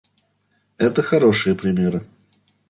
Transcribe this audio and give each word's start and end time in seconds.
Это 0.79 1.03
хорошие 1.03 1.53
примеры. 1.53 2.03